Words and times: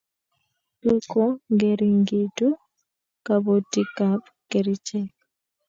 Kokongeringitu 0.81 2.47
kabotikab 3.25 4.21
kechirek 4.49 5.07